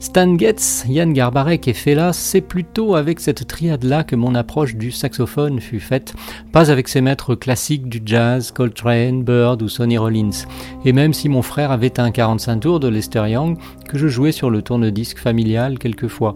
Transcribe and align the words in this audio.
Stan 0.00 0.38
Getz, 0.38 0.86
Yann 0.88 1.12
Garbarek 1.12 1.68
et 1.68 1.74
Fela, 1.74 2.14
c'est 2.14 2.40
plutôt 2.40 2.94
avec 2.94 3.20
cette 3.20 3.46
triade-là 3.46 4.02
que 4.02 4.16
mon 4.16 4.34
approche 4.34 4.74
du 4.74 4.92
saxophone 4.92 5.60
fut 5.60 5.78
faite, 5.78 6.14
pas 6.52 6.70
avec 6.70 6.88
ses 6.88 7.02
maîtres 7.02 7.34
classiques 7.34 7.86
du 7.86 8.00
jazz, 8.02 8.50
Coltrane, 8.50 9.22
Bird 9.22 9.60
ou 9.60 9.68
Sonny 9.68 9.98
Rollins. 9.98 10.46
Et 10.86 10.94
même 10.94 11.12
si 11.12 11.28
mon 11.28 11.42
frère 11.42 11.70
avait 11.70 12.00
un 12.00 12.12
45 12.12 12.60
tours 12.60 12.80
de 12.80 12.88
Lester 12.88 13.28
Young, 13.28 13.58
que 13.90 13.98
je 13.98 14.08
jouais 14.08 14.32
sur 14.32 14.48
le 14.48 14.62
tourne-disque 14.62 15.18
familial 15.18 15.78
quelquefois. 15.78 16.32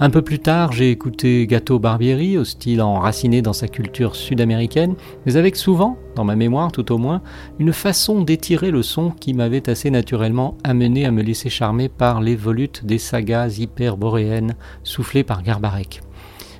Un 0.00 0.08
peu 0.08 0.22
plus 0.22 0.38
tard, 0.38 0.72
j'ai 0.72 0.90
écouté 0.90 1.46
Gato 1.46 1.78
Barbieri, 1.78 2.38
au 2.38 2.44
style 2.44 2.80
enraciné 2.80 3.42
dans 3.42 3.52
sa 3.52 3.68
culture 3.68 4.16
sud-américaine, 4.16 4.94
mais 5.26 5.36
avec 5.36 5.56
souvent, 5.56 5.98
dans 6.14 6.24
ma 6.24 6.36
mémoire 6.36 6.72
tout 6.72 6.92
au 6.92 6.98
moins, 6.98 7.22
une 7.58 7.72
façon 7.72 8.22
d'étirer 8.22 8.70
le 8.70 8.82
son 8.82 9.10
qui 9.10 9.34
m'avait 9.34 9.68
assez 9.68 9.90
naturellement 9.90 10.56
amené 10.64 11.04
à 11.06 11.10
me 11.10 11.22
laisser 11.22 11.50
charmer 11.50 11.88
par 11.88 12.20
les 12.20 12.36
volutes 12.36 12.84
des 12.84 12.98
sagas 12.98 13.58
hyperboréennes 13.58 14.54
soufflées 14.82 15.24
par 15.24 15.42
Garbarek. 15.42 16.02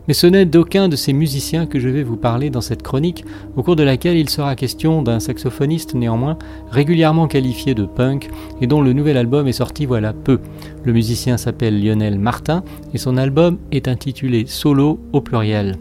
Mais 0.08 0.14
ce 0.14 0.26
n'est 0.26 0.46
d'aucun 0.46 0.88
de 0.88 0.96
ces 0.96 1.12
musiciens 1.12 1.66
que 1.66 1.78
je 1.78 1.88
vais 1.88 2.02
vous 2.02 2.16
parler 2.16 2.50
dans 2.50 2.60
cette 2.60 2.82
chronique, 2.82 3.24
au 3.56 3.62
cours 3.62 3.76
de 3.76 3.84
laquelle 3.84 4.16
il 4.16 4.28
sera 4.28 4.56
question 4.56 5.00
d'un 5.02 5.20
saxophoniste 5.20 5.94
néanmoins 5.94 6.38
régulièrement 6.70 7.28
qualifié 7.28 7.74
de 7.74 7.84
punk 7.84 8.28
et 8.60 8.66
dont 8.66 8.80
le 8.80 8.92
nouvel 8.92 9.16
album 9.16 9.46
est 9.46 9.52
sorti 9.52 9.86
voilà 9.86 10.12
peu. 10.12 10.40
Le 10.84 10.92
musicien 10.92 11.36
s'appelle 11.36 11.82
Lionel 11.82 12.18
Martin 12.18 12.64
et 12.92 12.98
son 12.98 13.16
album 13.16 13.58
est 13.70 13.86
intitulé 13.86 14.44
Solo 14.46 14.98
au 15.12 15.20
pluriel. 15.20 15.76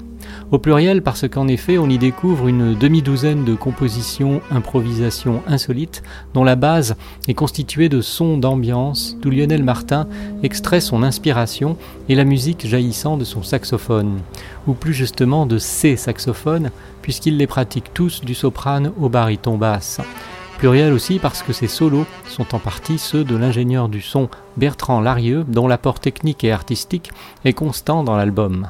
Au 0.52 0.60
pluriel 0.60 1.02
parce 1.02 1.30
qu'en 1.30 1.48
effet 1.48 1.78
on 1.78 1.90
y 1.90 1.98
découvre 1.98 2.50
une 2.50 2.76
demi-douzaine 2.76 3.46
de 3.46 3.56
compositions, 3.56 4.42
improvisations 4.52 5.42
insolites 5.48 6.04
dont 6.34 6.44
la 6.44 6.58
base 6.58 6.98
est 7.30 7.34
constituée 7.34 7.88
de 7.88 8.02
sons 8.02 8.38
d'ambiance 8.38 9.16
d'où 9.22 9.30
Lionel 9.30 9.64
Martin 9.64 10.10
extrait 10.44 10.82
son 10.82 11.04
inspiration 11.04 11.78
et 12.10 12.16
la 12.16 12.26
musique 12.26 12.68
jaillissant 12.68 13.16
de 13.16 13.24
son 13.24 13.44
saxophone, 13.44 14.20
ou 14.68 14.74
plus 14.74 14.94
justement 14.94 15.46
de 15.46 15.58
ses 15.58 15.96
saxophones 15.96 16.72
puisqu'il 17.02 17.38
les 17.38 17.48
pratique 17.48 17.94
tous 17.94 18.20
du 18.20 18.34
soprane 18.34 18.92
au 19.00 19.08
baryton 19.08 19.58
basse. 19.58 20.02
Pluriel 20.58 20.92
aussi 20.92 21.20
parce 21.20 21.44
que 21.44 21.54
ces 21.54 21.68
solos 21.68 22.06
sont 22.28 22.54
en 22.54 22.60
partie 22.60 22.98
ceux 22.98 23.24
de 23.24 23.38
l'ingénieur 23.38 23.88
du 23.88 24.02
son 24.02 24.28
Bertrand 24.58 25.00
Larieux 25.00 25.46
dont 25.48 25.70
l'apport 25.70 26.02
technique 26.02 26.44
et 26.44 26.52
artistique 26.52 27.10
est 27.46 27.54
constant 27.54 28.04
dans 28.04 28.18
l'album. 28.18 28.68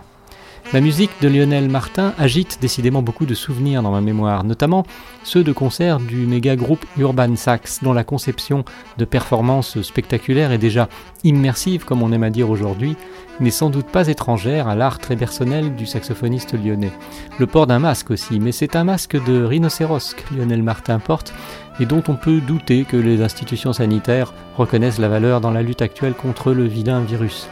La 0.74 0.80
musique 0.80 1.12
de 1.22 1.28
Lionel 1.28 1.70
Martin 1.70 2.14
agite 2.18 2.60
décidément 2.62 3.02
beaucoup 3.02 3.26
de 3.26 3.34
souvenirs 3.34 3.84
dans 3.84 3.92
ma 3.92 4.00
mémoire, 4.00 4.46
notamment 4.46 4.86
ceux 5.24 5.44
de 5.44 5.52
concerts 5.52 6.00
du 6.00 6.26
méga 6.26 6.56
groupe 6.56 6.86
Urban 6.98 7.36
Sax, 7.36 7.84
dont 7.84 7.92
la 7.92 8.06
conception 8.06 8.64
de 8.98 9.04
performances 9.04 9.82
spectaculaires 9.82 10.54
est 10.54 10.58
déjà 10.58 10.88
immersive, 11.26 11.84
comme 11.84 12.02
on 12.02 12.14
aime 12.14 12.24
à 12.24 12.30
dire 12.30 12.50
aujourd'hui, 12.50 12.96
mais 13.42 13.52
sans 13.52 13.70
doute 13.70 13.88
pas 13.88 14.08
étrangère 14.08 14.68
à 14.68 14.76
l'art 14.76 15.00
très 15.00 15.18
personnel 15.18 15.76
du 15.76 15.86
saxophoniste 15.86 16.54
lyonnais. 16.54 16.92
Le 17.40 17.48
port 17.48 17.68
d'un 17.68 17.80
masque 17.80 18.12
aussi, 18.12 18.40
mais 18.40 18.52
c'est 18.54 18.76
un 18.76 18.86
masque 18.86 19.22
de 19.26 19.44
rhinocéros 19.44 20.14
que 20.14 20.34
Lionel 20.34 20.64
Martin 20.64 21.00
porte 21.00 21.34
et 21.80 21.86
dont 21.86 22.04
on 22.08 22.16
peut 22.16 22.40
douter 22.40 22.86
que 22.86 22.98
les 22.98 23.22
institutions 23.22 23.74
sanitaires 23.74 24.34
reconnaissent 24.56 25.00
la 25.00 25.10
valeur 25.10 25.42
dans 25.42 25.52
la 25.52 25.64
lutte 25.64 25.82
actuelle 25.82 26.14
contre 26.14 26.54
le 26.54 26.66
vilain 26.66 27.02
virus. 27.02 27.50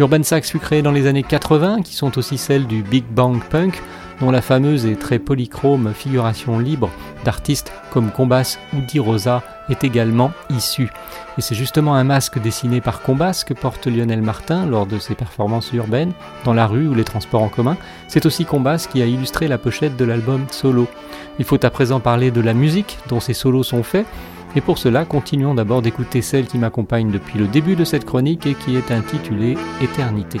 Urban 0.00 0.22
Sax 0.22 0.50
fut 0.50 0.58
créé 0.58 0.82
dans 0.82 0.92
les 0.92 1.06
années 1.06 1.24
80, 1.24 1.82
qui 1.82 1.94
sont 1.94 2.18
aussi 2.18 2.38
celles 2.38 2.66
du 2.66 2.82
Big 2.82 3.04
Bang 3.04 3.42
Punk, 3.50 3.82
dont 4.20 4.30
la 4.30 4.42
fameuse 4.42 4.86
et 4.86 4.96
très 4.96 5.18
polychrome 5.18 5.92
figuration 5.94 6.58
libre 6.58 6.90
d'artistes 7.24 7.72
comme 7.90 8.10
Combas 8.10 8.58
ou 8.74 8.80
Di 8.80 8.98
Rosa 8.98 9.42
est 9.68 9.84
également 9.84 10.32
issue. 10.50 10.90
Et 11.36 11.40
c'est 11.40 11.54
justement 11.54 11.94
un 11.94 12.04
masque 12.04 12.40
dessiné 12.40 12.80
par 12.80 13.02
Combas 13.02 13.44
que 13.46 13.54
porte 13.54 13.86
Lionel 13.86 14.22
Martin 14.22 14.66
lors 14.66 14.86
de 14.86 14.98
ses 14.98 15.14
performances 15.14 15.72
urbaines, 15.72 16.12
dans 16.44 16.54
la 16.54 16.66
rue 16.66 16.88
ou 16.88 16.94
les 16.94 17.04
transports 17.04 17.42
en 17.42 17.48
commun. 17.48 17.76
C'est 18.08 18.26
aussi 18.26 18.44
Combas 18.44 18.88
qui 18.90 19.02
a 19.02 19.06
illustré 19.06 19.48
la 19.48 19.58
pochette 19.58 19.96
de 19.96 20.04
l'album 20.04 20.46
Solo. 20.50 20.88
Il 21.38 21.44
faut 21.44 21.64
à 21.64 21.70
présent 21.70 22.00
parler 22.00 22.30
de 22.30 22.40
la 22.40 22.54
musique 22.54 22.98
dont 23.08 23.20
ces 23.20 23.34
solos 23.34 23.62
sont 23.62 23.82
faits, 23.82 24.06
et 24.56 24.60
pour 24.60 24.78
cela, 24.78 25.04
continuons 25.04 25.54
d'abord 25.54 25.82
d'écouter 25.82 26.22
celle 26.22 26.46
qui 26.46 26.58
m'accompagne 26.58 27.10
depuis 27.10 27.38
le 27.38 27.46
début 27.46 27.76
de 27.76 27.84
cette 27.84 28.06
chronique 28.06 28.46
et 28.46 28.54
qui 28.54 28.76
est 28.76 28.90
intitulée 28.90 29.56
Éternité. 29.80 30.40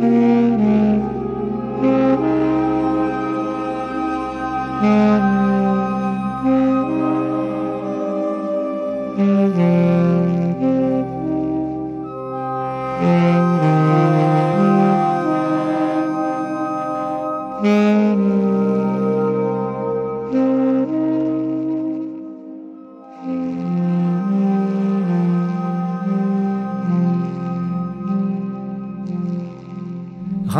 Música 0.00 0.79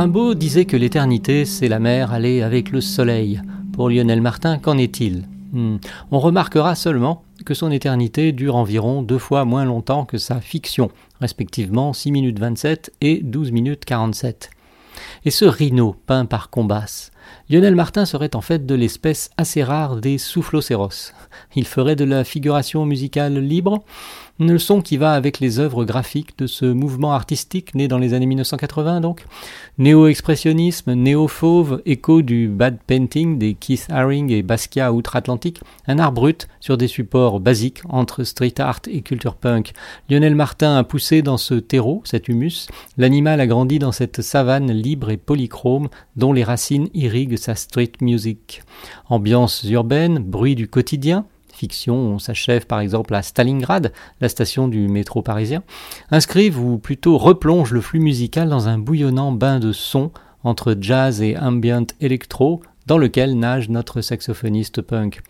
Rimbaud 0.01 0.33
disait 0.33 0.65
que 0.65 0.79
l'éternité, 0.79 1.45
c'est 1.45 1.69
la 1.69 1.79
mer 1.79 2.11
allée 2.11 2.41
avec 2.41 2.71
le 2.71 2.81
soleil. 2.81 3.43
Pour 3.75 3.91
Lionel 3.91 4.23
Martin, 4.23 4.57
qu'en 4.57 4.79
est-il? 4.79 5.29
Hmm. 5.53 5.77
On 6.11 6.19
remarquera 6.19 6.75
seulement 6.75 7.23
que 7.45 7.53
son 7.53 7.71
éternité 7.71 8.33
dure 8.33 8.57
environ 8.57 9.03
deux 9.03 9.19
fois 9.19 9.45
moins 9.45 9.67
longtemps 9.67 10.07
que 10.07 10.17
sa 10.17 10.41
fiction, 10.41 10.91
respectivement 11.21 11.93
6 11.93 12.13
minutes 12.13 12.39
27 12.39 12.95
et 13.03 13.21
12 13.23 13.53
minutes 13.53 13.85
47. 13.85 14.49
Et 15.27 15.31
ce 15.31 15.45
rhino 15.45 15.95
peint 16.07 16.25
par 16.25 16.49
Combas, 16.49 17.11
Lionel 17.49 17.75
Martin 17.75 18.05
serait 18.05 18.37
en 18.37 18.41
fait 18.41 18.67
de 18.67 18.75
l'espèce 18.75 19.31
assez 19.37 19.63
rare 19.63 19.97
des 19.97 20.19
soufflocéros. 20.19 21.13
Il 21.57 21.67
ferait 21.67 21.97
de 21.97 22.05
la 22.05 22.25
figuration 22.25 22.87
musicale 22.87 23.39
libre, 23.39 23.83
une 24.41 24.53
leçon 24.53 24.81
qui 24.81 24.97
va 24.97 25.13
avec 25.13 25.39
les 25.39 25.59
œuvres 25.59 25.85
graphiques 25.85 26.39
de 26.39 26.47
ce 26.47 26.65
mouvement 26.65 27.13
artistique 27.13 27.75
né 27.75 27.89
dans 27.89 27.99
les 27.99 28.15
années 28.15 28.27
1980 28.27 29.03
donc. 29.03 29.25
Néo-expressionnisme, 29.77 30.95
néo-fauve, 30.95 31.83
écho 31.85 32.23
du 32.23 32.49
bad 32.49 32.79
painting 32.87 33.39
des 33.39 33.55
Keith 33.55 33.87
Haring 33.91 34.31
et 34.31 34.43
Basquiat 34.43 34.93
outre-Atlantique, 34.93 35.61
un 35.87 35.99
art 35.99 36.13
brut 36.13 36.49
sur 36.59 36.79
des 36.79 36.89
supports 36.89 37.39
basiques 37.39 37.83
entre 37.89 38.25
street 38.25 38.55
art 38.59 38.81
et 38.89 39.03
culture 39.03 39.35
punk. 39.35 39.73
Lionel 40.09 40.35
Martin 40.35 40.77
a 40.77 40.85
poussé 40.85 41.21
dans 41.21 41.39
ce 41.39 41.55
terreau, 41.55 42.01
cet 42.05 42.29
humus, 42.29 42.69
l'animal 42.97 43.41
a 43.41 43.47
grandi 43.47 43.79
dans 43.79 43.93
cette 43.93 44.23
savane 44.23 44.73
libre 44.73 45.11
et 45.11 45.17
polychrome 45.19 45.89
dont 46.17 46.33
les 46.33 46.45
racines 46.45 46.89
irriguent 46.95 47.10
sa 47.37 47.55
street 47.55 47.93
music. 48.01 48.63
Ambiance 49.09 49.65
urbaine, 49.65 50.19
bruit 50.19 50.55
du 50.55 50.69
quotidien, 50.69 51.27
fiction, 51.53 51.95
on 51.95 52.19
s'achève 52.19 52.67
par 52.67 52.81
exemple 52.81 53.15
à 53.15 53.23
Stalingrad, 53.23 53.93
la 54.21 54.29
station 54.29 54.69
du 54.69 54.89
métro 54.89 55.23
parisien, 55.23 55.63
inscrivent 56.11 56.61
ou 56.61 56.79
plutôt 56.79 57.19
replongent 57.19 57.73
le 57.73 57.81
flux 57.81 58.01
musical 58.01 58.49
dans 58.49 58.69
un 58.69 58.79
bouillonnant 58.79 59.33
bain 59.33 59.59
de 59.59 59.73
son 59.73 60.11
entre 60.43 60.77
jazz 60.81 61.21
et 61.21 61.37
ambient 61.37 61.87
électro, 62.01 62.63
dans 62.91 62.99
lequel 62.99 63.39
nage 63.39 63.69
notre 63.69 64.01
saxophoniste 64.01 64.83
punk. 64.83 65.21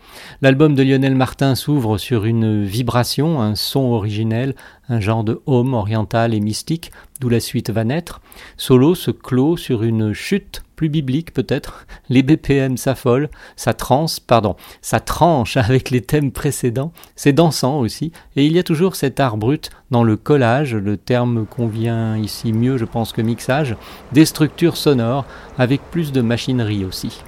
L'album 0.41 0.73
de 0.73 0.81
Lionel 0.81 1.13
Martin 1.13 1.53
s'ouvre 1.53 1.99
sur 1.99 2.25
une 2.25 2.63
vibration, 2.63 3.39
un 3.39 3.53
son 3.53 3.81
originel, 3.91 4.55
un 4.89 4.99
genre 4.99 5.23
de 5.23 5.43
home 5.45 5.75
oriental 5.75 6.33
et 6.33 6.39
mystique, 6.39 6.91
d'où 7.19 7.29
la 7.29 7.39
suite 7.39 7.69
va 7.69 7.83
naître. 7.83 8.19
Solo 8.57 8.95
se 8.95 9.11
clôt 9.11 9.57
sur 9.57 9.83
une 9.83 10.11
chute, 10.11 10.63
plus 10.75 10.89
biblique 10.89 11.33
peut-être. 11.35 11.85
Les 12.09 12.23
BPM 12.23 12.77
s'affolent, 12.77 13.29
ça 13.55 13.75
transe, 13.75 14.19
pardon, 14.19 14.55
ça 14.81 14.99
tranche 14.99 15.55
avec 15.55 15.91
les 15.91 16.01
thèmes 16.01 16.31
précédents. 16.31 16.91
C'est 17.15 17.31
dansant 17.31 17.77
aussi, 17.77 18.11
et 18.35 18.43
il 18.43 18.53
y 18.53 18.59
a 18.59 18.63
toujours 18.63 18.95
cet 18.95 19.19
art 19.19 19.37
brut 19.37 19.69
dans 19.91 20.03
le 20.03 20.17
collage, 20.17 20.73
le 20.73 20.97
terme 20.97 21.45
convient 21.45 22.17
ici 22.17 22.53
mieux 22.53 22.79
je 22.79 22.85
pense 22.85 23.13
que 23.13 23.21
mixage, 23.21 23.75
des 24.13 24.25
structures 24.25 24.77
sonores 24.77 25.27
avec 25.59 25.79
plus 25.91 26.11
de 26.11 26.21
machinerie 26.21 26.85
aussi. 26.85 27.21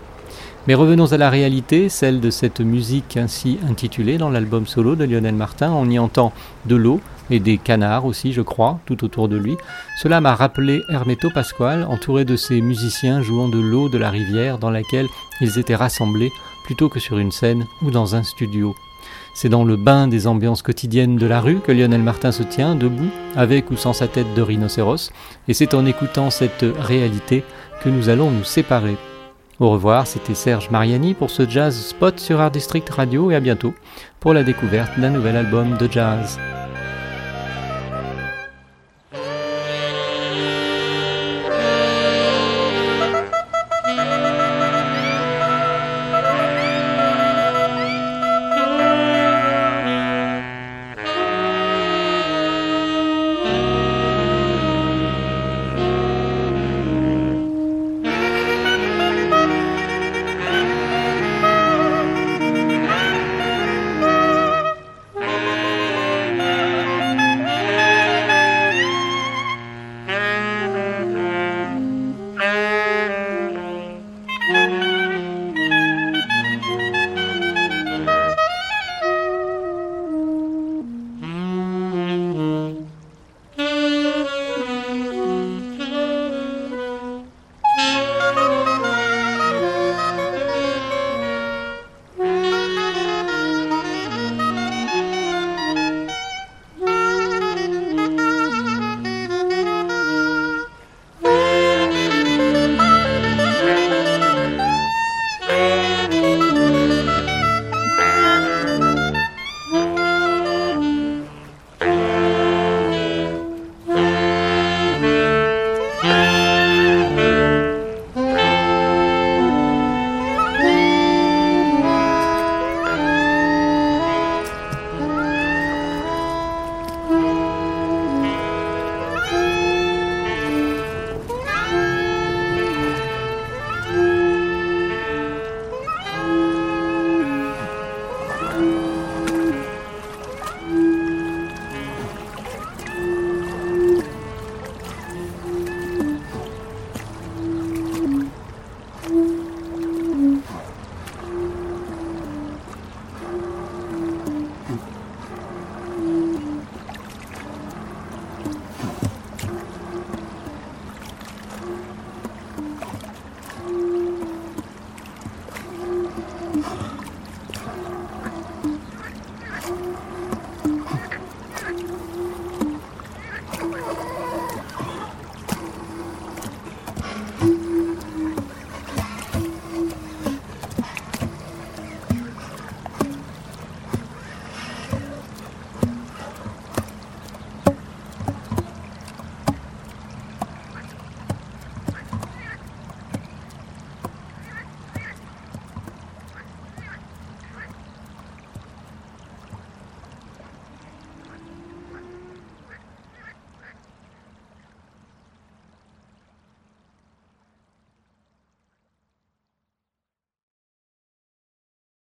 Mais 0.65 0.75
revenons 0.75 1.11
à 1.11 1.17
la 1.17 1.29
réalité, 1.29 1.89
celle 1.89 2.21
de 2.21 2.29
cette 2.29 2.61
musique 2.61 3.17
ainsi 3.17 3.59
intitulée 3.69 4.17
dans 4.17 4.29
l'album 4.29 4.65
solo 4.65 4.95
de 4.95 5.03
Lionel 5.03 5.35
Martin. 5.35 5.73
On 5.73 5.89
y 5.89 5.99
entend 5.99 6.31
de 6.65 6.77
l'eau 6.77 7.01
et 7.29 7.41
des 7.41 7.57
canards 7.57 8.05
aussi, 8.05 8.31
je 8.31 8.41
crois, 8.41 8.79
tout 8.85 9.03
autour 9.03 9.27
de 9.27 9.35
lui. 9.35 9.57
Cela 10.01 10.21
m'a 10.21 10.35
rappelé 10.35 10.81
Hermeto 10.87 11.29
Pasquale, 11.29 11.85
entouré 11.89 12.23
de 12.23 12.37
ces 12.37 12.61
musiciens 12.61 13.21
jouant 13.21 13.49
de 13.49 13.59
l'eau 13.59 13.89
de 13.89 13.97
la 13.97 14.09
rivière 14.09 14.57
dans 14.57 14.69
laquelle 14.69 15.07
ils 15.41 15.59
étaient 15.59 15.75
rassemblés, 15.75 16.31
plutôt 16.63 16.87
que 16.87 17.01
sur 17.01 17.17
une 17.17 17.31
scène 17.31 17.65
ou 17.81 17.91
dans 17.91 18.15
un 18.15 18.23
studio. 18.23 18.73
C'est 19.35 19.49
dans 19.49 19.65
le 19.65 19.75
bain 19.75 20.07
des 20.07 20.27
ambiances 20.27 20.61
quotidiennes 20.61 21.17
de 21.17 21.25
la 21.25 21.41
rue 21.41 21.59
que 21.59 21.73
Lionel 21.73 22.03
Martin 22.03 22.31
se 22.31 22.43
tient, 22.43 22.75
debout, 22.75 23.11
avec 23.35 23.69
ou 23.69 23.75
sans 23.75 23.91
sa 23.91 24.07
tête 24.07 24.33
de 24.33 24.41
rhinocéros, 24.41 25.11
et 25.49 25.53
c'est 25.53 25.73
en 25.73 25.85
écoutant 25.85 26.29
cette 26.29 26.65
réalité 26.79 27.43
que 27.83 27.89
nous 27.89 28.07
allons 28.07 28.31
nous 28.31 28.45
séparer. 28.45 28.95
Au 29.59 29.69
revoir, 29.69 30.07
c'était 30.07 30.33
Serge 30.33 30.69
Mariani 30.71 31.13
pour 31.13 31.29
ce 31.29 31.47
Jazz 31.47 31.75
Spot 31.75 32.19
sur 32.19 32.41
Art 32.41 32.51
District 32.51 32.89
Radio 32.89 33.29
et 33.29 33.35
à 33.35 33.39
bientôt 33.39 33.73
pour 34.19 34.33
la 34.33 34.43
découverte 34.43 34.99
d'un 34.99 35.11
nouvel 35.11 35.35
album 35.35 35.77
de 35.77 35.91
jazz. 35.91 36.39